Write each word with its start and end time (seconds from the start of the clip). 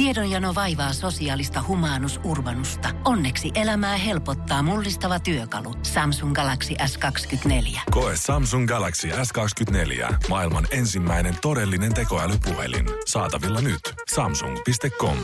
Tiedonjano 0.00 0.54
vaivaa 0.54 0.92
sosiaalista 0.92 1.60
humanus 1.68 2.20
urbanusta. 2.24 2.88
Onneksi 3.04 3.50
elämää 3.54 3.96
helpottaa 3.96 4.62
mullistava 4.62 5.18
työkalu. 5.20 5.74
Samsung 5.82 6.34
Galaxy 6.34 6.74
S24. 6.74 7.80
Koe 7.90 8.12
Samsung 8.14 8.68
Galaxy 8.68 9.08
S24. 9.08 10.14
Maailman 10.28 10.64
ensimmäinen 10.72 11.34
todellinen 11.42 11.94
tekoälypuhelin. 11.94 12.86
Saatavilla 13.06 13.60
nyt. 13.60 13.80
Samsung.com. 14.14 15.16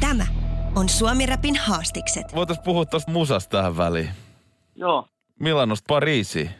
Tämä 0.00 0.24
on 0.76 0.88
Suomi 0.88 1.26
Rapin 1.26 1.56
haastikset. 1.56 2.34
Voitaisiin 2.34 2.64
puhua 2.64 2.84
tuosta 2.84 3.12
musasta 3.12 3.56
tähän 3.56 3.76
väliin. 3.76 4.10
Joo, 4.74 5.08
Milanosta 5.40 5.84
Pariisiin. 5.88 6.50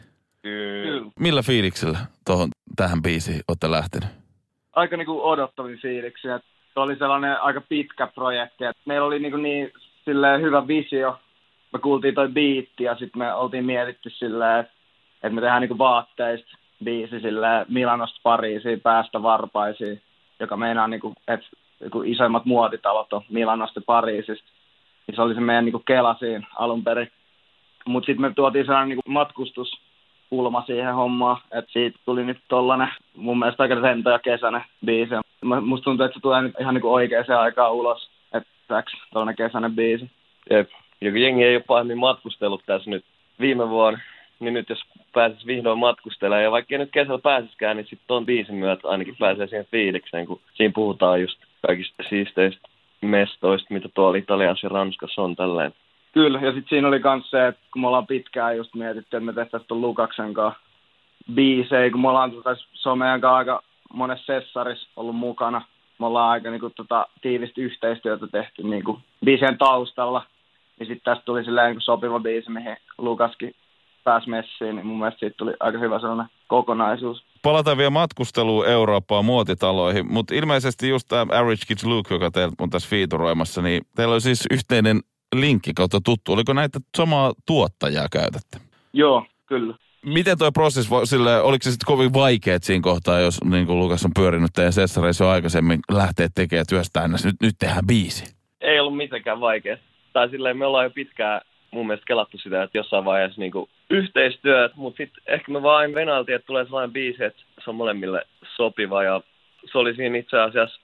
kyllä. 0.41 1.11
Millä 1.19 1.41
fiiliksellä 1.41 1.99
tohon, 2.25 2.49
tähän 2.75 3.01
biisiin 3.01 3.41
olette 3.47 3.71
lähtenyt? 3.71 4.09
Aika 4.73 4.97
niinku 4.97 5.21
odottavin 5.29 5.79
fiiliksiä. 5.81 6.39
Se 6.73 6.79
oli 6.79 6.95
sellainen 6.95 7.41
aika 7.41 7.61
pitkä 7.61 8.07
projekti. 8.07 8.65
Et 8.65 8.77
meillä 8.85 9.07
oli 9.07 9.19
niinku 9.19 9.37
niin 9.37 9.71
silleen 10.05 10.41
hyvä 10.41 10.67
visio. 10.67 11.19
Me 11.73 11.79
kuultiin 11.79 12.15
toi 12.15 12.29
biitti 12.29 12.83
ja 12.83 12.95
sitten 12.95 13.19
me 13.19 13.33
oltiin 13.33 13.65
mietitty 13.65 14.09
silleen, 14.09 14.59
että 15.13 15.29
me 15.29 15.41
tehdään 15.41 15.61
niinku 15.61 15.77
vaatteista 15.77 16.57
biisi 16.83 17.19
silleen 17.19 17.65
Milanosta 17.69 18.19
Pariisiin, 18.23 18.81
päästä 18.81 19.23
varpaisiin, 19.23 20.01
joka 20.39 20.57
meinaa 20.57 20.87
niinku, 20.87 21.13
että 21.27 21.47
niinku 21.79 22.01
isoimmat 22.05 22.45
muotitalot 22.45 23.13
on 23.13 23.21
Milanosta 23.29 23.79
ja 23.79 23.83
Pariisista. 23.85 24.51
Niin 25.07 25.15
se 25.15 25.21
oli 25.21 25.33
se 25.33 25.41
meidän 25.41 25.65
niinku 25.65 25.83
kela 25.85 26.15
siinä 26.19 26.47
alun 26.55 26.83
perin. 26.83 27.11
Mutta 27.85 28.05
sitten 28.05 28.21
me 28.21 28.33
tuotiin 28.35 28.65
sellainen 28.65 28.89
niinku 28.89 29.11
matkustuspulma 30.31 30.63
siihen 30.65 30.93
hommaan, 30.93 31.37
että 31.51 31.71
siitä 31.71 31.99
tuli 32.05 32.23
nyt 32.23 32.37
tollanen 32.47 32.87
mun 33.15 33.39
mielestä 33.39 33.63
aika 33.63 33.75
rento 33.75 34.09
ja 34.09 34.19
kesäinen 34.19 34.63
biisi. 34.85 35.13
Musta 35.61 35.83
tuntuu, 35.83 36.05
että 36.05 36.15
se 36.15 36.21
tulee 36.21 36.41
nyt 36.41 36.55
ihan 36.59 36.73
niinku 36.73 36.93
oikeaan 36.93 37.25
aikaan 37.39 37.73
ulos, 37.73 38.09
että 38.33 38.83
tollanen 39.13 39.35
kesäinen 39.35 39.75
biisi. 39.75 40.09
Jep. 40.49 40.69
Ja 41.01 41.11
kun 41.11 41.21
jengi 41.21 41.43
ei 41.43 41.55
ole 41.55 41.63
pahemmin 41.67 41.97
matkustellut 41.97 42.63
tässä 42.65 42.89
nyt 42.89 43.05
viime 43.39 43.69
vuonna, 43.69 43.99
niin 44.39 44.53
nyt 44.53 44.69
jos 44.69 44.83
pääsis 45.13 45.45
vihdoin 45.45 45.79
matkustelemaan, 45.79 46.43
ja 46.43 46.51
vaikka 46.51 46.75
ei 46.75 46.79
nyt 46.79 46.91
kesällä 46.91 47.19
pääsiskään, 47.19 47.77
niin 47.77 47.87
sitten 47.87 48.07
ton 48.07 48.25
biisin 48.25 48.55
myötä 48.55 48.87
ainakin 48.87 49.15
pääsee 49.19 49.47
siihen 49.47 49.67
fiilikseen, 49.71 50.25
kun 50.25 50.41
siinä 50.53 50.71
puhutaan 50.75 51.21
just 51.21 51.39
kaikista 51.67 52.03
siisteistä 52.09 52.67
mestoista, 53.01 53.73
mitä 53.73 53.89
tuolla 53.93 54.17
Italiassa 54.17 54.67
ja 54.67 54.69
Ranskassa 54.69 55.21
on 55.21 55.35
tälleen. 55.35 55.73
Kyllä, 56.11 56.39
ja 56.39 56.51
sitten 56.51 56.69
siinä 56.69 56.87
oli 56.87 56.99
myös 56.99 57.29
se, 57.29 57.47
että 57.47 57.61
kun 57.73 57.81
me 57.81 57.87
ollaan 57.87 58.07
pitkään 58.07 58.57
just 58.57 58.75
mietitty, 58.75 59.17
että 59.17 59.19
me 59.19 59.33
tehtäisiin 59.33 59.67
tuon 59.67 59.81
Lukaksen 59.81 60.33
kanssa 60.33 60.61
biisejä, 61.33 61.91
kun 61.91 62.01
me 62.01 62.09
ollaan 62.09 62.31
tota 62.31 62.55
someen 62.73 63.21
kanssa 63.21 63.37
aika 63.37 63.63
monessa 63.93 64.25
sessarissa 64.25 64.89
ollut 64.95 65.15
mukana. 65.15 65.61
Me 65.99 66.05
ollaan 66.05 66.31
aika 66.31 66.51
niinku, 66.51 66.69
tota, 66.69 67.07
tiivistä 67.21 67.61
yhteistyötä 67.61 68.27
tehty 68.27 68.63
niinku, 68.63 68.99
biisien 69.25 69.57
taustalla. 69.57 70.25
Niin 70.79 70.87
sitten 70.87 71.13
tästä 71.13 71.25
tuli 71.25 71.43
silleen 71.43 71.67
niinku, 71.67 71.81
sopiva 71.81 72.19
biisi, 72.19 72.51
mihin 72.51 72.77
Lukaskin 72.97 73.55
pääsi 74.03 74.29
messiin, 74.29 74.75
niin 74.75 74.85
mun 74.87 74.99
mielestä 74.99 75.19
siitä 75.19 75.35
tuli 75.37 75.53
aika 75.59 75.77
hyvä 75.77 75.99
sellainen 75.99 76.27
kokonaisuus. 76.47 77.25
Palataan 77.41 77.77
vielä 77.77 77.89
matkusteluun 77.89 78.67
Eurooppaan 78.67 79.25
muotitaloihin, 79.25 80.13
mutta 80.13 80.35
ilmeisesti 80.35 80.89
just 80.89 81.07
tämä 81.07 81.21
Average 81.21 81.63
Kids 81.67 81.85
Luke, 81.85 82.13
joka 82.13 82.31
teillä 82.31 82.53
on 82.59 82.69
tässä 82.69 82.89
fiituroimassa, 82.89 83.61
niin 83.61 83.81
teillä 83.95 84.13
on 84.13 84.21
siis 84.21 84.45
yhteinen 84.51 84.99
linkki 85.35 85.71
kautta 85.75 86.01
tuttu. 86.05 86.33
Oliko 86.33 86.53
näitä 86.53 86.79
samaa 86.97 87.33
tuottajaa 87.45 88.07
käytätte? 88.11 88.57
Joo, 88.93 89.25
kyllä. 89.45 89.75
Miten 90.05 90.37
tuo 90.37 90.51
prosessi, 90.51 90.89
sille, 91.03 91.41
oliko 91.41 91.63
se 91.63 91.71
sitten 91.71 91.87
kovin 91.87 92.13
vaikea 92.13 92.57
siinä 92.61 92.81
kohtaa, 92.81 93.19
jos 93.19 93.43
niin 93.43 93.65
kuin 93.65 93.79
Lukas 93.79 94.05
on 94.05 94.11
pyörinyt 94.15 94.51
teidän 94.55 94.73
sessareissa 94.73 95.23
jo 95.23 95.29
aikaisemmin, 95.29 95.79
lähtee 95.91 96.27
tekemään 96.35 96.65
työstään, 96.69 97.11
nyt, 97.11 97.41
nyt 97.41 97.55
tehdään 97.59 97.87
biisi? 97.87 98.35
Ei 98.61 98.79
ollut 98.79 98.97
mitenkään 98.97 99.39
vaikea. 99.39 99.77
Tai 100.13 100.29
silleen 100.29 100.57
me 100.57 100.65
ollaan 100.65 100.85
jo 100.85 100.89
pitkään 100.89 101.41
mun 101.71 101.87
mielestä 101.87 102.07
kelattu 102.07 102.37
sitä, 102.37 102.63
että 102.63 102.77
jossain 102.77 103.05
vaiheessa 103.05 103.41
niinku 103.41 103.69
yhteistyöt, 103.89 104.75
mutta 104.75 104.97
sitten 104.97 105.23
ehkä 105.27 105.51
me 105.51 105.61
vaan 105.61 105.93
venailtiin, 105.93 106.35
että 106.35 106.45
tulee 106.45 106.65
sellainen 106.65 106.93
biisi, 106.93 107.23
että 107.23 107.41
se 107.63 107.69
on 107.69 107.75
molemmille 107.75 108.25
sopiva 108.55 109.03
ja 109.03 109.21
se 109.71 109.77
oli 109.77 109.95
siinä 109.95 110.17
itse 110.17 110.39
asiassa 110.39 110.81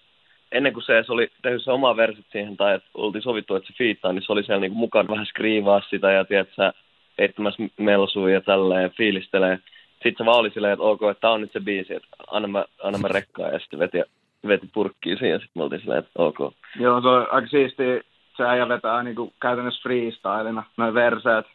ennen 0.52 0.74
kuin 0.74 0.84
se, 0.84 1.03
se 1.06 1.13
oli 1.13 1.28
tehnyt 1.41 1.63
se 1.63 1.72
oma 1.72 1.96
versit 1.96 2.25
siihen 2.31 2.58
tai 2.58 2.75
että 2.75 2.90
oltiin 2.94 3.22
sovittu, 3.22 3.56
että 3.56 3.68
se 3.68 3.74
fiittaa, 3.78 4.13
niin 4.13 4.24
se 4.25 4.31
oli 4.31 4.44
siellä 4.44 4.62
niinku 4.62 4.78
mukana 4.78 5.09
vähän 5.09 5.25
skriivaa 5.25 5.81
sitä 5.90 6.12
ja 6.12 6.25
tiedät 6.25 6.50
sä, 6.56 6.74
heittämässä 7.18 7.63
melsua 7.78 8.30
ja 8.30 8.41
tälleen 8.41 8.91
fiilistelee. 8.91 9.59
Sitten 9.91 10.16
se 10.18 10.25
vaan 10.25 10.40
oli 10.40 10.50
silleen, 10.50 10.74
että 10.74 10.84
ok, 10.84 11.02
että 11.12 11.22
tää 11.22 11.31
on 11.31 11.41
nyt 11.41 11.52
se 11.52 11.59
biisi, 11.59 11.94
että 11.94 12.07
anna 12.31 12.47
mä, 12.47 12.66
anna 12.84 13.00
mä 13.00 13.07
rekkaa 13.07 13.47
ja 13.47 13.59
sitten 13.59 13.80
veti, 13.80 14.02
veti 14.47 14.69
purkkiin 14.74 15.18
siihen 15.18 15.34
ja 15.34 15.40
sitten 15.40 15.59
me 15.59 15.63
oltiin 15.63 15.81
silleen, 15.81 16.00
että 16.00 16.12
ok. 16.16 16.40
Joo, 16.80 17.02
se 17.02 17.07
on 17.07 17.28
aika 17.31 17.47
siistiä. 17.47 18.02
Se 18.38 18.44
äijä 18.44 18.69
vetää 18.69 19.03
niinku 19.03 19.34
käytännössä 19.41 19.81
freestylina 19.84 20.63
noin 20.78 20.94
verseet. 20.94 21.46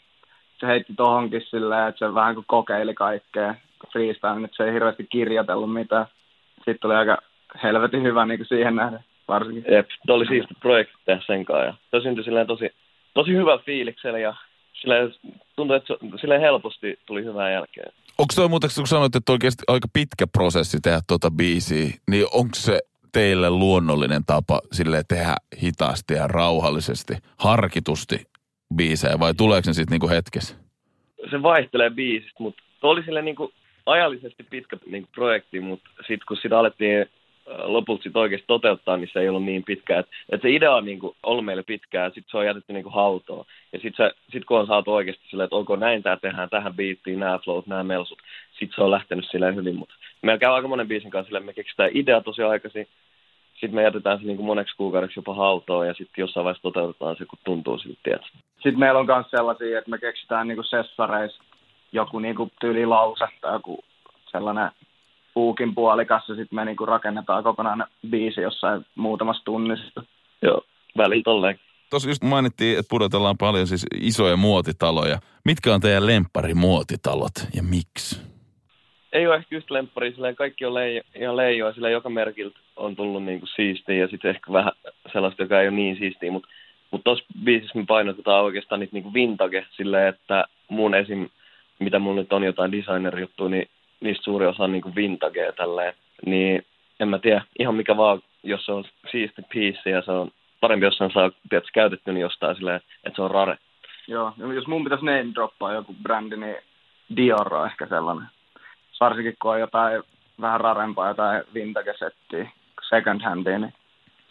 Se 0.61 0.67
heitti 0.67 0.95
tohonkin 0.97 1.43
silleen, 1.51 1.89
että 1.89 1.99
se 1.99 2.15
vähän 2.15 2.35
kuin 2.35 2.45
kokeili 2.49 2.95
kaikkea 2.95 3.55
freestyle, 3.93 4.45
että 4.45 4.57
se 4.57 4.65
ei 4.65 4.73
hirveästi 4.73 5.07
kirjoitellut 5.11 5.73
mitään. 5.73 6.07
Sitten 6.55 6.79
tuli 6.81 6.95
aika 6.95 7.19
helvetin 7.63 8.03
hyvä 8.03 8.27
niinku 8.27 8.45
siihen 8.45 8.77
nähden 8.77 9.05
varsinkin. 9.29 9.65
Jep, 9.73 9.89
se 10.07 10.13
oli 10.13 10.27
siisti 10.27 10.55
projekti 10.61 10.95
tehdä 11.05 11.23
sen 11.27 11.45
kanssa. 11.45 11.65
Ja 11.65 11.75
se 11.91 12.03
syntyi 12.03 12.25
silleen 12.25 12.47
tosi, 12.47 12.71
tosi 13.15 13.31
hyvä 13.31 13.59
fiiliksellä 13.59 14.19
ja 14.19 14.35
silleen, 14.81 15.15
tuntui, 15.57 15.77
että 15.77 15.95
silleen 16.21 16.41
helposti 16.41 16.99
tuli 17.07 17.25
hyvää 17.25 17.51
jälkeen. 17.51 17.93
Onko 18.19 18.33
toi 18.35 18.49
muuten, 18.49 18.71
kun 18.75 18.87
sanoit, 18.87 19.17
että 19.17 19.33
oikeasti 19.33 19.63
aika 19.69 19.89
pitkä 19.93 20.27
prosessi 20.27 20.81
tehdä 20.81 21.01
tuota 21.09 21.31
biisiä, 21.31 21.91
niin 22.11 22.27
onko 22.33 22.55
se 22.55 22.81
teille 23.13 23.51
luonnollinen 23.51 24.23
tapa 24.27 24.61
sille 24.73 25.03
tehdä 25.09 25.35
hitaasti 25.63 26.15
ja 26.15 26.27
rauhallisesti, 26.27 27.15
harkitusti 27.39 28.25
biisejä 28.77 29.19
vai 29.19 29.35
tuleeko 29.35 29.63
ne 29.67 29.73
sitten 29.73 29.93
niinku 29.93 30.09
hetkessä? 30.09 30.57
Se 31.31 31.43
vaihtelee 31.43 31.91
biisistä, 31.91 32.43
mutta 32.43 32.63
se 32.81 32.87
oli 32.87 33.03
silleen 33.03 33.25
niin 33.25 33.37
kuin 33.37 33.53
ajallisesti 33.87 34.43
pitkä 34.43 34.77
niin 34.87 35.03
kuin 35.03 35.13
projekti, 35.15 35.61
mutta 35.61 35.91
sitten 35.99 36.27
kun 36.29 36.37
sitä 36.43 36.59
alettiin 36.59 37.07
lopulta 37.59 38.03
sit 38.03 38.17
oikeasti 38.17 38.47
toteuttaa, 38.47 38.97
niin 38.97 39.11
se 39.13 39.21
ei 39.21 39.29
ollut 39.29 39.45
niin 39.45 39.65
pitkä. 39.65 39.99
Et, 39.99 40.07
et 40.31 40.43
se 40.43 40.51
idea 40.51 40.75
on 40.75 40.85
niin 40.85 40.99
kuin 40.99 41.17
ollut 41.23 41.45
meille 41.45 41.63
pitkään, 41.63 42.11
sitten 42.11 42.31
se 42.31 42.37
on 42.37 42.47
jätetty 42.47 42.73
niin 42.73 42.83
kuin 42.83 42.95
hautoon. 42.95 43.45
Ja 43.73 43.79
sitten 43.79 44.11
sit 44.33 44.45
kun 44.45 44.59
on 44.59 44.67
saatu 44.67 44.93
oikeasti 44.93 45.25
silleen, 45.31 45.45
että 45.45 45.57
ok, 45.57 45.69
näin 45.79 46.03
tämä 46.03 46.17
tehdään, 46.17 46.51
tähän 46.51 46.75
biittiin, 46.75 47.21
nämä 47.21 47.39
flowt, 47.39 47.67
nämä 47.67 47.83
melsut, 47.83 48.19
sitten 48.51 48.75
se 48.75 48.83
on 48.83 48.91
lähtenyt 48.91 49.29
silleen 49.31 49.57
hyvin. 49.57 49.77
Mutta 49.77 49.95
meillä 50.23 50.39
käy 50.39 50.53
aika 50.53 50.69
monen 50.69 50.89
biisin 50.89 51.11
kanssa 51.11 51.29
silleen, 51.29 51.45
me 51.45 51.53
keksitään 51.53 51.91
idea 51.95 52.21
tosi 52.21 52.43
aikaisin, 52.43 52.89
sitten 53.53 53.75
me 53.75 53.83
jätetään 53.83 54.19
se 54.19 54.25
niin 54.25 54.37
kuin 54.37 54.47
moneksi 54.47 54.77
kuukaudeksi 54.77 55.19
jopa 55.19 55.35
hautoon 55.35 55.87
ja 55.87 55.95
sitten 55.95 56.23
jossain 56.23 56.45
vaiheessa 56.45 56.63
toteutetaan 56.63 57.17
se, 57.17 57.25
kun 57.25 57.39
tuntuu 57.45 57.79
siltä. 57.79 58.19
Sitten 58.55 58.79
meillä 58.79 59.01
on 59.01 59.07
myös 59.07 59.27
sellaisia, 59.31 59.79
että 59.79 59.91
me 59.91 59.99
keksitään 59.99 60.49
niinku 60.49 60.63
sessareissa 60.63 61.43
joku 61.93 62.19
niinku 62.19 62.51
tyyli 62.61 62.87
lause 62.87 63.25
tai 63.41 63.53
joku 63.53 63.85
sellainen 64.31 64.71
puukin 65.35 65.75
puolikas 65.75 66.29
ja 66.29 66.35
sitten 66.35 66.57
me 66.57 66.65
niinku 66.65 66.87
rakennetaan 66.87 67.43
kokonainen 67.43 67.87
biisi 68.11 68.41
jossain 68.41 68.87
muutamassa 68.95 69.45
tunnissa. 69.45 70.03
Joo, 70.43 70.63
väliin 70.97 71.23
tolleen. 71.23 71.59
Tuossa 71.91 72.09
just 72.09 72.23
mainittiin, 72.23 72.79
että 72.79 72.91
pudotellaan 72.91 73.39
paljon 73.39 73.67
siis 73.67 73.87
isoja 74.01 74.37
muotitaloja. 74.37 75.19
Mitkä 75.45 75.75
on 75.75 75.81
teidän 75.81 76.07
lempparimuotitalot 76.07 77.33
ja 77.55 77.63
miksi? 77.63 78.33
ei 79.13 79.27
ole 79.27 79.37
ehkä 79.37 79.55
just 79.55 79.71
lemppari, 79.71 80.13
silleen 80.13 80.37
kaikki 80.37 80.65
on 80.65 80.75
leijo, 80.75 81.03
ihan 81.15 81.37
leijoa, 81.37 81.73
sillä 81.73 81.91
joka 81.91 82.11
merkiltä 82.11 82.59
on 82.77 82.97
tullut 82.97 83.25
niinku 83.25 83.47
siistiä 83.47 83.97
ja 83.97 84.09
sitten 84.09 84.31
ehkä 84.31 84.53
vähän 84.53 84.73
sellaista, 85.13 85.43
joka 85.43 85.61
ei 85.61 85.69
ole 85.69 85.77
niin 85.77 85.97
siistiä, 85.97 86.33
mutta 86.33 86.49
mut 86.91 87.05
tuossa 87.05 87.25
biisissä 87.45 87.79
me 87.79 87.85
painotetaan 87.89 88.45
oikeastaan 88.45 88.81
niitä 88.81 88.93
niinku 88.93 89.15
vintage 89.15 89.67
silleen, 89.77 90.09
että 90.09 90.45
mun 90.69 90.95
esim, 90.95 91.29
mitä 91.79 91.99
mun 91.99 92.17
nyt 92.17 92.33
on 92.33 92.43
jotain 92.43 92.73
designer-juttuja, 92.73 93.51
niin 93.51 93.69
niistä 94.03 94.25
suuri 94.25 94.47
osa 94.47 94.65
on 94.65 94.73
niinku 94.73 94.95
vintagea 94.95 95.53
tälleen, 95.53 95.95
niin 96.27 96.67
en 97.01 97.09
mä 97.09 97.19
tiedä, 97.19 97.43
ihan 97.59 97.75
mikä 97.75 97.97
vaan, 97.97 98.23
jos 98.43 98.67
se 98.67 98.73
on 98.73 98.85
siisti 99.11 99.43
piece 99.53 99.91
ja 99.91 100.03
se 100.03 100.11
on 100.11 100.31
parempi, 100.61 100.87
jos 100.87 100.97
sen 100.97 101.11
saa 101.15 101.31
tiedätkö, 101.49 101.71
käytetty, 101.75 102.13
niin 102.13 102.21
jostain 102.21 102.57
silleen, 102.57 102.81
että 103.05 103.17
se 103.17 103.23
on 103.23 103.31
rare. 103.31 103.59
Joo, 104.09 104.33
jos 104.55 104.67
mun 104.67 104.85
pitäisi 104.85 105.05
name 105.05 105.35
droppaa 105.35 105.73
joku 105.73 105.95
brändi, 106.03 106.37
niin 106.37 106.57
Dior 107.17 107.55
on 107.55 107.67
ehkä 107.67 107.87
sellainen. 107.87 108.27
Varsinkin 109.01 109.35
kun 109.43 109.51
on 109.51 109.61
jotain 109.61 110.03
vähän 110.41 110.61
rarempaa, 110.61 111.09
jotain 111.09 111.43
vintage-settiä, 111.55 112.51
second 112.89 113.21
handia, 113.23 113.59
niin 113.59 113.75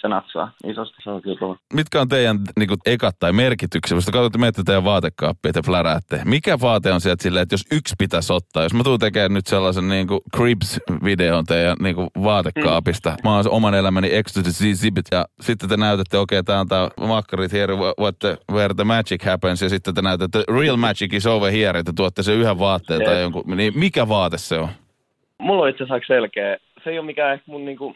se 0.02 0.08
natsaa 0.08 0.52
isosti. 0.68 0.96
Se 1.04 1.10
on 1.10 1.22
kyllä 1.22 1.40
kova. 1.40 1.58
Mitkä 1.74 2.02
on 2.02 2.10
teidän 2.10 2.40
niin 2.60 2.68
kuin, 2.68 2.80
ekat 2.86 3.16
tai 3.20 3.34
merkityksiä? 3.34 3.98
Jos 3.98 4.06
te 4.06 4.12
katsotte, 4.12 4.38
menette 4.38 4.64
teidän 4.66 4.84
vaatekaappia 4.84 5.54
te 5.54 5.62
fläräätte. 5.66 6.22
Mikä 6.26 6.60
vaate 6.62 6.92
on 6.92 7.02
sieltä 7.02 7.24
silleen, 7.24 7.44
että 7.44 7.54
jos 7.54 7.66
yksi 7.72 7.96
pitäisi 7.98 8.34
ottaa, 8.34 8.64
jos 8.64 8.74
mä 8.74 8.84
tuun 8.84 9.00
tekemään 9.00 9.34
nyt 9.34 9.48
sellaisen 9.48 9.88
niin 9.88 10.08
kuin 10.08 10.20
Cribs-videon 10.38 11.46
teidän 11.46 11.78
niin 11.82 11.96
kuin, 11.96 12.08
vaatekaapista. 12.24 13.16
Mä 13.24 13.36
oon 13.36 13.50
oman 13.50 13.74
elämäni 13.74 14.10
ecstasy 14.16 14.76
zibit 14.76 15.06
ja 15.12 15.26
sitten 15.42 15.70
te 15.70 15.78
näytätte, 15.78 16.18
okei, 16.18 16.40
okay, 16.40 16.44
tää 16.44 16.60
on 16.60 16.68
tää 16.68 16.90
makkarit 17.08 17.52
here, 17.52 17.76
what 18.00 18.20
the, 18.20 18.38
where 18.52 18.74
the 18.74 18.84
magic 18.84 19.26
happens 19.26 19.62
ja 19.62 19.70
sitten 19.70 19.94
te 19.94 20.02
näytätte, 20.02 20.44
real 20.60 20.78
magic 20.78 21.14
is 21.14 21.26
over 21.26 21.52
here, 21.52 21.80
että 21.80 21.94
tuotte 21.96 22.24
sen 22.24 22.36
yhden 22.36 22.60
vaatteen 22.60 23.02
tai 23.04 23.14
Jep. 23.14 23.22
jonkun. 23.22 23.44
Niin 23.58 23.80
mikä 23.80 24.08
vaate 24.08 24.38
se 24.38 24.60
on? 24.60 24.70
Mulla 25.38 25.64
on 25.64 25.70
itse 25.70 25.84
asiassa 25.84 26.14
selkeä. 26.14 26.58
Se 26.84 26.90
ei 26.90 27.00
ole 27.00 27.06
mikään 27.06 27.34
ehkä 27.34 27.44
mun 27.48 27.66
niinku 27.66 27.96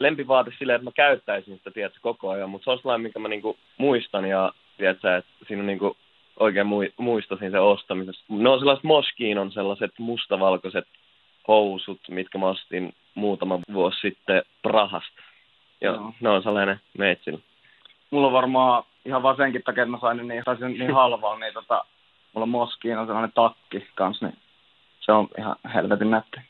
lempivaate 0.00 0.52
silleen, 0.58 0.76
että 0.76 0.84
mä 0.84 0.92
käyttäisin 0.92 1.56
sitä, 1.56 1.70
tiedätkö, 1.70 1.98
koko 2.02 2.30
ajan, 2.30 2.50
mutta 2.50 2.64
se 2.64 2.70
on 2.70 2.78
sellainen, 2.78 3.02
minkä 3.02 3.18
mä 3.18 3.28
niinku 3.28 3.56
muistan 3.78 4.24
ja 4.24 4.52
tiedätkö, 4.76 5.16
että 5.16 5.30
siinä 5.48 5.60
on 5.60 5.66
niinku 5.66 5.96
oikein 6.40 6.66
muistasin 6.96 7.50
sen 7.50 7.62
ostamisesta. 7.62 8.24
Ne 8.28 8.48
on 8.48 8.58
sellaiset 8.58 8.84
Moskiin 8.84 9.38
on 9.38 9.52
sellaiset 9.52 9.92
mustavalkoiset 9.98 10.86
housut, 11.48 12.00
mitkä 12.08 12.38
mä 12.38 12.48
ostin 12.48 12.94
muutama 13.14 13.60
vuosi 13.72 14.00
sitten 14.00 14.42
Prahasta. 14.62 15.22
Joo, 15.80 15.96
no. 15.96 16.14
ne 16.20 16.28
on 16.28 16.42
sellainen 16.42 16.80
meitsin. 16.98 17.42
Mulla 18.10 18.26
on 18.26 18.32
varmaan 18.32 18.84
ihan 19.04 19.22
vaan 19.22 19.36
senkin 19.36 19.62
takia, 19.62 19.82
että 19.82 19.90
mä 19.90 20.00
sain 20.00 20.28
niin, 20.28 20.42
saisin 20.44 20.78
niin 20.78 20.94
halvalla, 20.94 21.38
niin 21.38 21.54
tota, 21.54 21.84
mulla 22.32 22.46
Moskiin 22.46 22.98
on 22.98 23.06
sellainen 23.06 23.32
takki 23.32 23.86
kanssa, 23.94 24.26
niin 24.26 24.38
se 25.00 25.12
on 25.12 25.28
ihan 25.38 25.56
helvetin 25.74 26.10
nätti. 26.10 26.40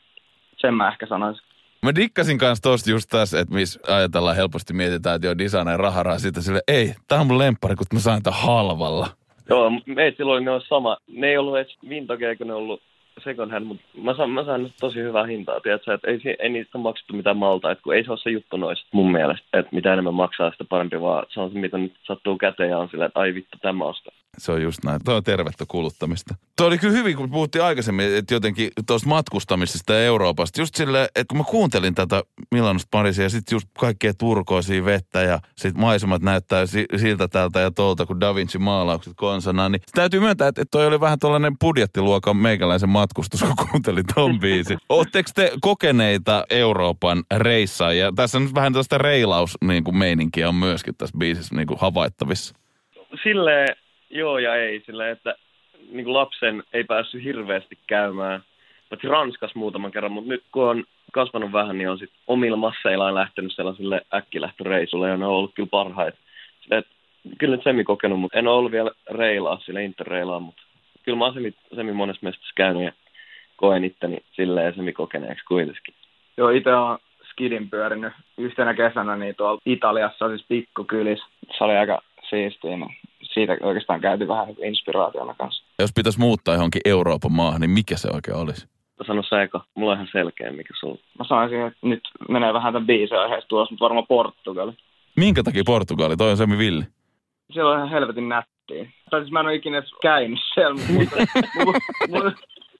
Sen 0.57 0.73
mä 0.73 0.87
ehkä 0.87 1.05
sanoisin. 1.05 1.50
Mä 1.85 1.95
dikkasin 1.95 2.37
kanssa 2.37 2.61
tosta 2.61 2.91
just 2.91 3.09
tässä, 3.09 3.39
että 3.39 3.53
missä 3.53 3.79
ajatellaan 3.87 4.35
helposti, 4.35 4.73
mietitään, 4.73 5.15
että 5.15 5.27
joo, 5.27 5.37
designer 5.37 5.79
raharaa 5.79 6.19
siitä 6.19 6.41
sille, 6.41 6.61
ei, 6.67 6.93
tää 7.07 7.19
on 7.19 7.27
mun 7.27 7.37
lemppari, 7.37 7.75
kun 7.75 7.85
mä 7.93 7.99
sain 7.99 8.23
tämän 8.23 8.39
halvalla. 8.39 9.07
Joo, 9.49 9.71
meitä 9.85 10.17
silloin 10.17 10.45
ne 10.45 10.51
on 10.51 10.61
sama. 10.61 10.97
Ne 11.07 11.27
ei 11.27 11.37
ollut 11.37 11.57
edes 11.57 11.77
vintage, 11.89 12.29
eikö 12.29 12.45
ne 12.45 12.53
ollut 12.53 12.81
second 13.23 13.51
hand, 13.51 13.65
mutta 13.65 13.83
mä 14.01 14.15
saan, 14.15 14.29
mä 14.29 14.45
saan 14.45 14.73
tosi 14.79 14.99
hyvää 14.99 15.25
hintaa, 15.25 15.59
tiedätkö, 15.59 15.93
että 15.93 16.07
ei, 16.07 16.35
ei 16.39 16.49
niistä 16.49 16.77
maksettu 16.77 17.13
mitään 17.13 17.37
malta, 17.37 17.71
että 17.71 17.83
kun 17.83 17.95
ei 17.95 18.03
se 18.03 18.11
ole 18.11 18.19
se 18.19 18.29
juttu 18.29 18.57
noista 18.57 18.87
mun 18.91 19.11
mielestä, 19.11 19.47
että 19.53 19.75
mitä 19.75 19.93
enemmän 19.93 20.13
maksaa, 20.13 20.51
sitä 20.51 20.63
parempi, 20.63 21.01
vaan 21.01 21.25
se 21.29 21.39
on 21.39 21.51
se, 21.51 21.59
mitä 21.59 21.77
nyt 21.77 21.93
sattuu 22.03 22.37
käteen 22.37 22.69
ja 22.69 22.77
on 22.77 22.89
silleen, 22.89 23.07
että 23.07 23.19
ai 23.19 23.33
vittu, 23.33 23.57
tämä 23.61 23.85
ostaa. 23.85 24.13
Se 24.37 24.51
on 24.51 24.61
just 24.61 24.83
näin. 24.83 25.01
Tuo 25.05 25.15
on 25.15 25.23
tervettä 25.23 25.65
kuluttamista. 25.67 26.35
Tuo 26.57 26.67
oli 26.67 26.77
kyllä 26.77 26.93
hyvin, 26.93 27.17
kun 27.17 27.31
puhuttiin 27.31 27.63
aikaisemmin, 27.63 28.15
että 28.15 28.33
jotenkin 28.33 28.71
tuosta 28.87 29.09
matkustamisesta 29.09 29.99
Euroopasta. 29.99 30.61
Just 30.61 30.75
silleen, 30.75 31.05
että 31.05 31.25
kun 31.29 31.37
mä 31.37 31.43
kuuntelin 31.43 31.95
tätä 31.95 32.23
Milanosta 32.51 32.87
Parisia 32.91 33.25
ja 33.25 33.29
sitten 33.29 33.55
just 33.55 33.67
kaikkea 33.79 34.13
turkoisia 34.13 34.85
vettä 34.85 35.21
ja 35.21 35.39
sitten 35.57 35.81
maisemat 35.81 36.21
näyttää 36.21 36.65
si- 36.65 36.85
siltä 36.97 37.27
täältä 37.27 37.59
ja 37.59 37.71
tuolta, 37.71 38.05
kun 38.05 38.19
Da 38.19 38.35
Vinci 38.35 38.57
maalaukset 38.57 39.13
konsana, 39.15 39.69
niin 39.69 39.81
täytyy 39.95 40.19
myöntää, 40.19 40.47
että 40.47 40.63
toi 40.71 40.87
oli 40.87 40.99
vähän 40.99 41.19
tuollainen 41.19 41.57
budjettiluokan 41.59 42.37
meikäläisen 42.37 42.89
matkustus, 42.89 43.41
kun 43.41 43.67
kuuntelin 43.71 44.05
ton 44.15 44.39
biisin. 44.39 44.77
Oletteko 44.89 45.29
te 45.35 45.51
kokeneita 45.61 46.45
Euroopan 46.49 47.23
reissaajia? 47.37 48.11
Tässä 48.15 48.39
nyt 48.39 48.55
vähän 48.55 48.73
tästä 48.73 48.97
reilaus 48.97 49.57
niin 49.65 49.83
kuin 49.83 49.97
meininkiä 49.97 50.49
on 50.49 50.55
myöskin 50.55 50.95
tässä 50.97 51.17
biisissä 51.17 51.55
niin 51.55 51.67
kuin 51.67 51.79
havaittavissa. 51.79 52.55
Silleen 53.23 53.67
joo 54.11 54.37
ja 54.37 54.55
ei, 54.55 54.83
sillä 54.85 55.09
että 55.09 55.35
niin 55.91 56.05
kuin 56.05 56.13
lapsen 56.13 56.63
ei 56.73 56.83
päässyt 56.83 57.23
hirveästi 57.23 57.77
käymään. 57.87 58.43
Paitsi 58.89 59.07
Ranskas 59.07 59.55
muutaman 59.55 59.91
kerran, 59.91 60.11
mutta 60.11 60.29
nyt 60.29 60.43
kun 60.51 60.69
on 60.69 60.83
kasvanut 61.11 61.51
vähän, 61.51 61.77
niin 61.77 61.89
on 61.89 61.99
sit 61.99 62.11
omilla 62.27 62.57
masseillaan 62.57 63.15
lähtenyt 63.15 63.55
sellaisille 63.55 64.01
äkkilähtöreisulle 64.13 65.09
ja 65.09 65.17
ne 65.17 65.25
on 65.25 65.31
ollut 65.31 65.55
kyllä 65.55 65.69
parhaita. 65.71 66.17
Sille, 66.61 66.77
että, 66.77 66.91
kyllä 67.37 67.55
nyt 67.55 67.63
semi 67.63 67.83
kokenut, 67.83 68.19
mutta 68.19 68.39
en 68.39 68.47
ole 68.47 68.57
ollut 68.57 68.71
vielä 68.71 68.91
reilaa, 69.11 69.59
sille 69.65 69.83
interreilaa, 69.83 70.39
mutta 70.39 70.61
kyllä 71.03 71.17
mä 71.17 71.25
oon 71.25 71.33
semi, 71.33 71.53
semi 71.75 71.91
monessa 71.91 72.25
mestassa 72.25 72.53
käynyt 72.55 72.83
ja 72.83 72.91
koen 73.55 73.83
itteni 73.83 74.17
silleen 74.31 74.75
semi 74.75 74.93
kokeneeksi 74.93 75.45
kuitenkin. 75.45 75.93
Joo, 76.37 76.49
itse 76.49 76.73
on 76.73 76.97
skidin 77.31 77.69
pyörinyt 77.69 78.13
yhtenä 78.37 78.73
kesänä 78.73 79.15
niin 79.15 79.35
tuolla 79.35 79.61
Italiassa, 79.65 80.27
siis 80.27 80.45
pikkukylissä. 80.47 81.25
Se 81.57 81.63
oli 81.63 81.77
aika 81.77 82.01
siistiä. 82.29 82.77
Niin 83.35 83.47
siitä 83.47 83.65
oikeastaan 83.65 84.01
käyty 84.01 84.27
vähän 84.27 84.47
niin 84.47 84.63
inspiraationa 84.63 85.33
kanssa. 85.33 85.63
Jos 85.79 85.91
pitäisi 85.95 86.19
muuttaa 86.19 86.55
johonkin 86.55 86.81
Euroopan 86.85 87.31
maahan, 87.31 87.61
niin 87.61 87.71
mikä 87.71 87.97
se 87.97 88.09
oikein 88.13 88.37
olisi? 88.37 88.67
Sano 89.07 89.23
sä 89.23 89.41
eka. 89.41 89.61
Mulla 89.75 89.91
on 89.91 89.97
ihan 89.97 90.09
selkeä, 90.11 90.51
mikä 90.51 90.73
sulla 90.79 90.97
Mä 91.19 91.25
sanoisin, 91.25 91.61
että 91.61 91.79
nyt 91.81 92.01
menee 92.29 92.53
vähän 92.53 92.73
tämän 92.73 92.87
biisin 92.87 93.19
aiheesta 93.19 93.47
tulossa, 93.47 93.73
mutta 93.73 93.83
varmaan 93.83 94.07
Portugali. 94.07 94.71
Minkä 95.15 95.43
takia 95.43 95.63
Portugali? 95.65 96.17
Toi 96.17 96.31
on 96.31 96.37
Semi 96.37 96.57
Villi. 96.57 96.83
Siellä 97.53 97.71
on 97.71 97.77
ihan 97.77 97.89
helvetin 97.89 98.29
nättiä. 98.29 98.91
Tai 99.09 99.21
siis 99.21 99.31
mä 99.31 99.39
en 99.39 99.45
ole 99.45 99.55
ikinä 99.55 99.77
edes 99.77 99.91
käynyt 100.01 100.39
siellä, 100.53 100.81
mutta 100.93 101.15
mun, 101.65 101.75
mun, 102.09 102.35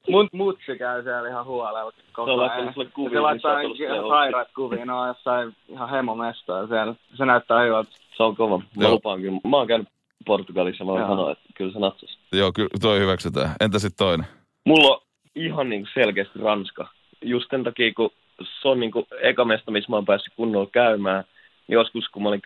mun 0.09 0.30
mutsi 0.33 0.77
käy 0.77 1.04
siellä 1.04 1.30
ihan 1.30 1.45
huolella 1.45 1.92
koko 2.13 2.42
ajan. 2.42 2.74
Se 3.12 3.19
laittaa 3.19 3.62
ihan 3.62 4.07
sairaat 4.09 4.47
kuvia, 4.56 4.86
no 4.86 5.07
jossain 5.07 5.56
ihan 5.69 5.89
hemomestoa 5.89 6.68
siellä. 6.68 6.95
Se 7.18 7.25
näyttää 7.25 7.62
hyvältä. 7.62 7.92
Se 8.18 8.24
on 8.24 8.36
kova. 8.36 8.62
Mä 8.77 8.89
lupaan 8.89 9.21
kyllä. 9.21 9.39
Mä 9.47 9.57
oon 9.57 9.68
käynyt 9.68 9.88
Portugalissa, 10.25 10.85
voin 10.85 11.07
sanoa, 11.07 11.31
että 11.31 11.44
kyllä 11.56 11.73
se 11.73 11.79
natsas. 11.79 12.18
Joo, 12.31 12.51
kyllä 12.51 12.69
toi 12.81 13.00
hyväksytään. 13.00 13.56
Entä 13.59 13.79
sitten 13.79 14.06
toinen? 14.06 14.27
Mulla 14.65 14.95
on 14.95 15.01
ihan 15.35 15.69
niin 15.69 15.81
kuin 15.81 15.91
selkeästi 15.94 16.39
Ranska. 16.39 16.88
Just 17.21 17.45
sen 17.50 17.63
takia, 17.63 17.94
kun 17.94 18.09
se 18.62 18.68
on 18.68 18.79
niin 18.79 18.91
kuin 18.91 19.06
eka 19.21 19.45
mesta, 19.45 19.71
missä 19.71 19.89
mä 19.89 19.95
oon 19.95 20.06
päässyt 20.06 20.33
kunnolla 20.35 20.69
käymään. 20.71 21.23
Joskus, 21.68 22.09
kun 22.09 22.23
mä 22.23 22.29
olin 22.29 22.41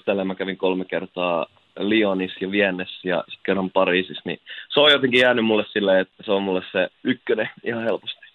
10-12, 0.00 0.02
tällä 0.04 0.24
mä 0.24 0.34
kävin 0.34 0.56
kolme 0.56 0.84
kertaa 0.84 1.46
Lyonissa 1.78 2.38
ja 2.40 2.50
Viennessä 2.50 3.08
ja 3.08 3.16
sitten 3.18 3.42
kerran 3.46 3.70
Pariisissa, 3.70 4.22
niin 4.24 4.40
se 4.74 4.80
on 4.80 4.92
jotenkin 4.92 5.20
jäänyt 5.20 5.44
mulle 5.44 5.64
silleen, 5.72 6.00
että 6.00 6.22
se 6.22 6.32
on 6.32 6.42
mulle 6.42 6.62
se 6.72 6.88
ykkönen 7.04 7.50
ihan 7.64 7.82
helposti. 7.82 8.26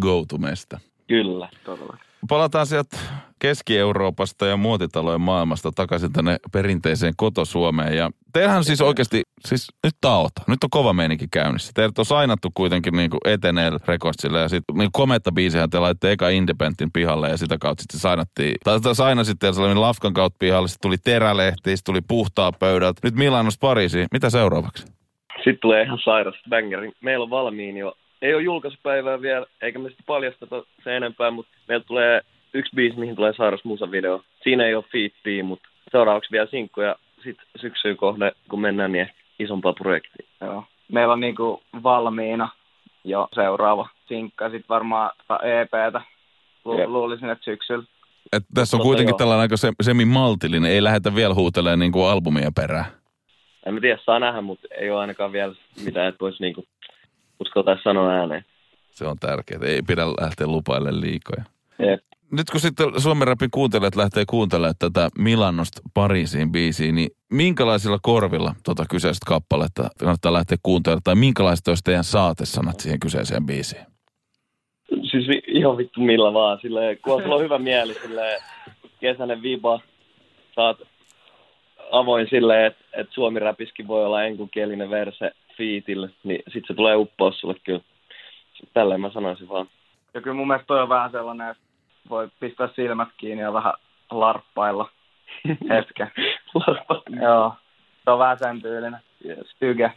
Go-to-mesta. 0.00 0.80
Kyllä, 1.08 1.48
todella. 1.64 1.96
Palataan 2.28 2.66
sieltä 2.66 2.96
Keski-Euroopasta 3.40 4.46
ja 4.46 4.56
muotitalojen 4.56 5.20
maailmasta 5.20 5.72
takaisin 5.72 6.12
tänne 6.12 6.36
perinteiseen 6.52 7.14
kotosuomeen. 7.16 7.96
Ja 7.96 8.10
teillähän 8.32 8.64
siis 8.64 8.80
oikeasti, 8.80 9.22
siis 9.46 9.68
nyt 9.84 9.94
taota, 10.00 10.42
nyt 10.46 10.64
on 10.64 10.70
kova 10.70 10.92
meininki 10.92 11.26
käynnissä. 11.32 11.72
Teidät 11.74 11.98
on 11.98 12.04
sainattu 12.04 12.48
kuitenkin 12.54 12.96
niin 12.96 13.10
kuin 13.10 13.20
Etenel 13.24 13.78
Recordsille 13.88 14.40
ja 14.40 14.48
sitten 14.48 14.76
niin 14.76 14.90
kometta 14.92 15.32
biisihän 15.32 15.70
te 15.70 15.78
laitte 15.78 16.12
eka 16.12 16.28
Independentin 16.28 16.92
pihalle 16.92 17.28
ja 17.28 17.36
sitä 17.36 17.58
kautta 17.60 17.82
sitten 17.82 18.00
sainattiin. 18.00 18.54
Tai 18.64 18.94
sainasitte 18.94 19.52
sellainen 19.52 19.80
Lafkan 19.80 20.14
kautta 20.14 20.36
pihalle, 20.38 20.68
sitten 20.68 20.88
tuli 20.88 20.96
terälehti, 21.04 21.76
sitten 21.76 21.92
tuli 21.92 22.00
puhtaa 22.08 22.52
pöydät. 22.52 22.96
Nyt 23.02 23.14
Milanosta 23.14 23.60
Pariisiin, 23.60 24.06
mitä 24.12 24.30
seuraavaksi? 24.30 24.86
Sitten 25.36 25.58
tulee 25.60 25.82
ihan 25.82 25.98
sairas 26.04 26.34
bangeri. 26.50 26.92
Meillä 27.00 27.22
on 27.22 27.30
valmiin 27.30 27.76
jo 27.76 27.94
ei 28.22 28.34
ole 28.34 28.42
julkaisupäivää 28.42 29.20
vielä, 29.20 29.46
eikä 29.62 29.78
me 29.78 29.88
sitten 29.88 30.06
paljasteta 30.06 30.62
se 30.84 30.96
enempää, 30.96 31.30
mutta 31.30 31.52
meillä 31.68 31.84
tulee 31.84 32.20
yksi 32.54 32.76
biisi, 32.76 32.98
mihin 32.98 33.16
tulee 33.16 33.32
sairas 33.36 33.64
musavideo. 33.64 34.22
Siinä 34.42 34.66
ei 34.66 34.74
ole 34.74 34.84
fiittiä, 34.92 35.44
mutta 35.44 35.68
seuraavaksi 35.92 36.32
vielä 36.32 36.46
sinkku 36.50 36.80
ja 36.80 36.96
sitten 37.24 37.46
syksyyn 37.56 37.96
kohde, 37.96 38.32
kun 38.50 38.60
mennään, 38.60 38.92
niin 38.92 39.10
isompaa 39.38 39.72
projektia. 39.72 40.26
Joo. 40.40 40.64
Meillä 40.92 41.12
on 41.12 41.20
niinku 41.20 41.62
valmiina 41.82 42.48
jo 43.04 43.28
seuraava 43.34 43.88
sinkka, 44.08 44.50
sitten 44.50 44.68
varmaan 44.68 45.10
EPtä 45.42 46.02
Lu- 46.64 46.92
luulisin, 46.92 47.30
että 47.30 47.44
syksyllä. 47.44 47.84
Et 48.32 48.42
tässä 48.54 48.76
on 48.76 48.82
kuitenkin 48.82 49.16
tällainen 49.16 49.40
aika 49.40 49.56
semi-maltillinen, 49.82 50.70
ei 50.70 50.82
lähdetä 50.82 51.14
vielä 51.14 51.34
huutelemaan 51.34 51.78
niin 51.78 51.92
kuin 51.92 52.06
albumia 52.06 52.50
perään. 52.56 52.84
En 53.66 53.74
mä 53.74 53.80
tiedä, 53.80 53.98
saa 54.04 54.18
nähdä, 54.18 54.40
mutta 54.40 54.68
ei 54.70 54.90
ole 54.90 55.00
ainakaan 55.00 55.32
vielä 55.32 55.54
mitään, 55.84 56.08
että 56.08 56.20
voisi 56.20 56.42
niinku 56.42 56.64
uskaltaisi 57.40 57.82
sanoa 57.82 58.10
ääneen. 58.10 58.44
Se 58.90 59.06
on 59.06 59.16
tärkeää, 59.20 59.60
ei 59.64 59.82
pidä 59.82 60.02
lähteä 60.06 60.46
lupaille 60.46 61.00
liikoja. 61.00 61.44
Jep. 61.78 62.00
Nyt 62.32 62.50
kun 62.50 62.60
sitten 62.60 63.00
Suomen 63.00 63.28
rapin 63.28 63.50
kuuntelijat 63.50 63.96
lähtee 63.96 64.24
kuuntelemaan 64.30 64.74
tätä 64.78 65.08
Milannosta 65.18 65.82
Pariisiin 65.94 66.52
biisiä, 66.52 66.92
niin 66.92 67.10
minkälaisilla 67.32 67.98
korvilla 68.02 68.54
tuota 68.64 68.84
kyseistä 68.90 69.26
kappaletta 69.26 69.88
kannattaa 69.98 70.32
lähteä 70.32 70.58
kuuntelemaan, 70.62 71.02
tai 71.04 71.14
minkälaiset 71.14 71.68
olisi 71.68 71.84
teidän 71.84 72.04
saatesanat 72.04 72.80
siihen 72.80 73.00
kyseiseen 73.00 73.46
biisiin? 73.46 73.86
Siis 74.88 75.26
ihan 75.46 75.76
vittu 75.76 76.00
millä 76.00 76.32
vaan, 76.32 76.58
silleen, 76.62 76.98
kun 77.04 77.22
sulla 77.22 77.34
on 77.34 77.42
hyvä 77.42 77.58
mieli, 77.58 77.94
silleen, 77.94 78.42
kesäinen 79.00 79.42
viba, 79.42 79.80
saat 80.54 80.78
avoin 81.92 82.26
silleen, 82.30 82.66
että 82.66 82.84
et 82.92 83.08
suomi-räpiskin 83.10 83.88
voi 83.88 84.06
olla 84.06 84.24
enkukielinen 84.24 84.90
verse 84.90 85.30
fiitille, 85.56 86.10
niin 86.24 86.42
sitten 86.44 86.64
se 86.68 86.74
tulee 86.74 86.96
uppoa 86.96 87.32
sulle 87.32 87.54
kyllä. 87.64 87.80
Tälleen 88.74 89.00
mä 89.00 89.10
sanoisin 89.10 89.48
vaan. 89.48 89.66
Ja 90.14 90.20
kyllä 90.20 90.36
mun 90.36 90.46
mielestä 90.46 90.66
toi 90.66 90.82
on 90.82 90.88
vähän 90.88 91.10
sellainen, 91.10 91.50
että 91.50 91.62
voi 92.10 92.28
pistää 92.40 92.68
silmät 92.76 93.08
kiinni 93.16 93.42
ja 93.42 93.52
vähän 93.52 93.72
larppailla 94.10 94.90
hetken. 95.70 96.10
Joo, 97.22 97.54
se 98.04 98.10
on 98.10 98.18
vähän 98.18 98.38
sen 98.38 98.62
tyylinen. 98.62 99.00
Yes. 99.24 99.54
Tyke. 99.58 99.92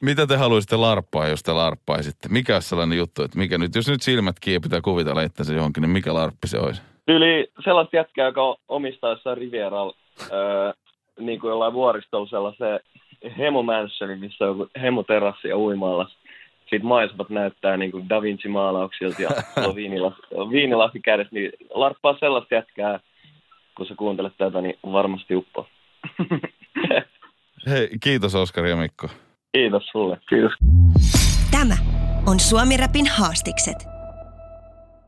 Mitä 0.00 0.26
te 0.26 0.36
haluaisitte 0.36 0.76
larppaa, 0.76 1.28
jos 1.28 1.42
te 1.42 1.52
larppaisitte? 1.52 2.28
Mikä 2.28 2.54
olisi 2.54 2.68
sellainen 2.68 2.98
juttu, 2.98 3.22
että 3.22 3.38
mikä 3.38 3.58
nyt, 3.58 3.74
jos 3.74 3.88
nyt 3.88 4.02
silmät 4.02 4.40
kiinni 4.40 4.60
pitää 4.60 4.80
kuvitella 4.80 5.20
se 5.42 5.54
johonkin, 5.54 5.80
niin 5.80 5.90
mikä 5.90 6.14
larppi 6.14 6.48
se 6.48 6.58
olisi? 6.58 6.82
Yli 7.08 7.52
sellaista 7.64 7.96
jätkää, 7.96 8.26
joka 8.26 8.56
omistaa 8.68 9.10
jossain 9.10 9.38
Rivieralla, 9.38 9.94
öö, 10.32 10.72
niin 11.20 11.40
kuin 11.40 11.48
jollain 11.48 11.72
vuoristolla 11.72 12.28
sellaisen 12.28 12.80
hemomansioni, 13.38 14.16
missä 14.16 14.44
on 14.44 14.68
hemoterassi 14.82 15.48
ja 15.48 15.58
uimalla. 15.58 16.10
Sitten 16.70 16.86
maisemat 16.86 17.30
näyttää 17.30 17.76
niin 17.76 17.90
kuin 17.90 18.08
Da 18.08 18.22
Vinci-maalauksilta 18.22 19.22
ja 19.22 19.28
on 20.34 20.50
viinilasi 20.50 21.00
kädessä, 21.00 21.34
niin 21.34 21.52
larppaa 21.74 22.16
sellaista 22.20 22.54
jätkää, 22.54 23.00
kun 23.76 23.86
sä 23.86 23.94
kuuntelet 23.94 24.32
tätä, 24.38 24.60
niin 24.60 24.78
varmasti 24.92 25.36
uppo. 25.36 25.66
Hei, 27.70 27.88
kiitos 28.02 28.34
Oskar 28.34 28.66
ja 28.66 28.76
Mikko. 28.76 29.08
Kiitos 29.52 29.86
sulle. 29.86 30.18
Kiitos. 30.28 30.52
Tämä 31.50 31.74
on 32.26 32.40
Suomi 32.40 32.76
Rapin 32.76 33.06
haastikset. 33.06 33.89